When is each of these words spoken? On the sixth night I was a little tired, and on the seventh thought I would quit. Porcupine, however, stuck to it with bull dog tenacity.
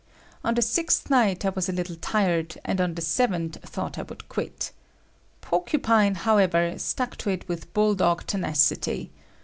On 0.43 0.55
the 0.55 0.63
sixth 0.63 1.11
night 1.11 1.45
I 1.45 1.49
was 1.49 1.69
a 1.69 1.71
little 1.71 1.95
tired, 1.95 2.57
and 2.65 2.81
on 2.81 2.95
the 2.95 3.03
seventh 3.03 3.59
thought 3.61 3.99
I 3.99 4.01
would 4.01 4.27
quit. 4.29 4.71
Porcupine, 5.41 6.15
however, 6.15 6.79
stuck 6.79 7.17
to 7.17 7.29
it 7.29 7.47
with 7.47 7.71
bull 7.75 7.93
dog 7.93 8.25
tenacity. 8.25 9.11